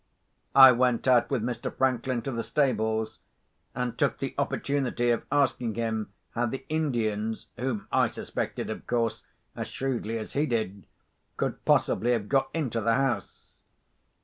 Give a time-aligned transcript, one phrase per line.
[0.55, 1.71] I went out with Mr.
[1.71, 3.19] Franklin to the stables,
[3.75, 9.21] and took the opportunity of asking him how the Indians (whom I suspected, of course,
[9.55, 10.87] as shrewdly as he did)
[11.37, 13.59] could possibly have got into the house.